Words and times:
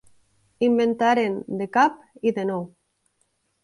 Inventaren 0.67 1.37
de 1.61 1.71
cap 1.79 2.03
i 2.31 2.37
de 2.41 2.51
nou. 2.53 2.69